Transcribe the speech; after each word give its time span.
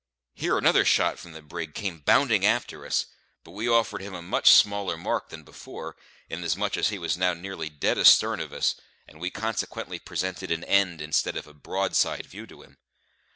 Here 0.33 0.57
another 0.57 0.83
shot 0.83 1.19
from 1.19 1.33
the 1.33 1.43
brig 1.43 1.75
came 1.75 1.99
bounding 1.99 2.43
after 2.43 2.87
us; 2.87 3.05
but 3.43 3.51
we 3.51 3.69
offered 3.69 4.01
him 4.01 4.15
a 4.15 4.21
much 4.23 4.49
smaller 4.49 4.97
mark 4.97 5.29
than 5.29 5.43
before, 5.43 5.95
inasmuch 6.27 6.75
as 6.75 6.89
he 6.89 6.97
was 6.97 7.17
now 7.19 7.35
nearly 7.35 7.69
dead 7.69 7.99
astern 7.99 8.39
of 8.39 8.51
us, 8.51 8.73
and 9.07 9.19
we 9.19 9.29
consequently 9.29 9.99
presented 9.99 10.49
an 10.49 10.63
end 10.63 11.03
instead 11.03 11.37
of 11.37 11.45
a 11.45 11.53
broadside 11.53 12.25
view 12.25 12.47
to 12.47 12.63
him. 12.63 12.79